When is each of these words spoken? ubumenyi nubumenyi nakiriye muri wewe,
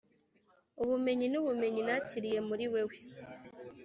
ubumenyi 0.81 1.25
nubumenyi 1.29 1.81
nakiriye 1.87 2.39
muri 2.47 2.65
wewe, 2.73 2.95